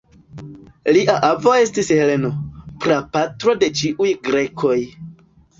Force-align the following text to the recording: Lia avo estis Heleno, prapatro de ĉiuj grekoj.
Lia 0.95 1.17
avo 1.27 1.53
estis 1.65 1.91
Heleno, 1.97 2.31
prapatro 2.87 3.55
de 3.65 3.73
ĉiuj 3.83 4.11
grekoj. 4.31 4.77